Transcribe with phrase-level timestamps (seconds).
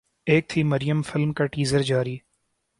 [0.27, 2.17] ایک تھی مریم فلم کا ٹیزر جاری